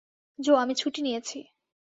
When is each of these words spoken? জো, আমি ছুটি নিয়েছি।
জো, 0.39 0.53
আমি 0.55 0.73
ছুটি 0.75 0.99
নিয়েছি। 1.01 1.37